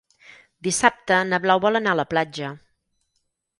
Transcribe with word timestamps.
Dissabte 0.67 1.19
na 1.33 1.39
Blau 1.45 1.63
vol 1.67 1.81
anar 1.81 1.93
a 1.97 2.01
la 2.01 2.07
platja. 2.17 2.53